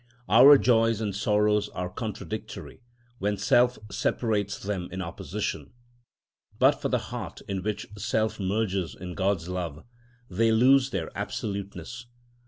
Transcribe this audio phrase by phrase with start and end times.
[0.27, 2.81] Our joys and sorrows are contradictory
[3.19, 5.73] when self separates them in opposition.
[6.57, 9.83] But for the heart in which self merges in God's love,
[10.27, 12.07] they lose their absoluteness.